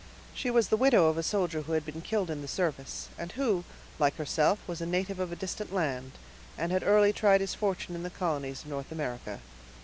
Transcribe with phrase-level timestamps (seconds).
[0.33, 3.33] She was the widow of a soldier who had been killed in the service, and
[3.33, 3.63] who,
[3.99, 6.13] like herself, was a native of a distant island,
[6.57, 9.41] and had early tried his fortune in the colonies of North America.